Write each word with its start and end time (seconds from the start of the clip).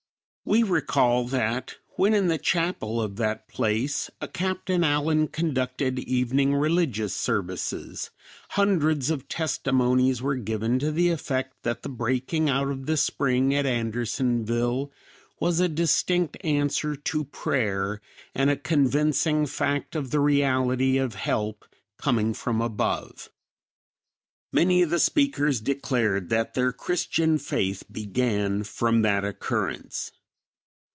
We 0.43 0.63
recall 0.63 1.27
that 1.29 1.75
when 1.95 2.13
in 2.13 2.27
the 2.27 2.39
chapel 2.39 2.99
of 3.01 3.15
that 3.15 3.47
place 3.47 4.09
a 4.19 4.27
Capt. 4.27 4.69
Allen 4.69 5.29
conducted 5.29 5.97
evening 5.99 6.53
religious 6.55 7.15
services, 7.15 8.09
hundreds 8.49 9.09
of 9.09 9.29
testimonies 9.29 10.21
were 10.21 10.35
given 10.35 10.77
to 10.79 10.91
the 10.91 11.07
effect 11.09 11.63
that 11.63 11.83
the 11.83 11.89
breaking 11.89 12.49
out 12.49 12.67
of 12.69 12.85
the 12.85 12.97
spring 12.97 13.55
at 13.55 13.65
Andersonville 13.65 14.91
was 15.39 15.61
a 15.61 15.69
distinct 15.69 16.35
answer 16.43 16.97
to 16.97 17.23
prayer 17.23 18.01
and 18.35 18.49
a 18.49 18.57
convincing 18.57 19.45
fact 19.45 19.95
of 19.95 20.11
the 20.11 20.19
reality 20.19 20.97
of 20.97 21.15
help 21.15 21.65
coming 21.97 22.33
from 22.33 22.59
above. 22.59 23.29
Many 24.51 24.81
of 24.81 24.89
the 24.89 24.99
speakers 24.99 25.61
declared 25.61 26.27
that 26.29 26.55
their 26.55 26.73
Christian 26.73 27.37
faith 27.37 27.83
began 27.89 28.63
from 28.63 29.01
that 29.03 29.23
occurrence. 29.23 30.11